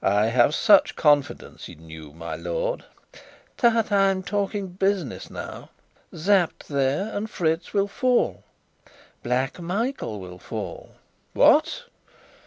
[0.00, 2.84] "I have such confidence in you, my lord!"
[3.58, 3.92] "Tut!
[3.92, 5.68] I'm talking business now.
[6.10, 8.44] Sapt there and Fritz will fall;
[9.22, 10.92] Black Michael will fall"
[11.34, 11.82] "What!"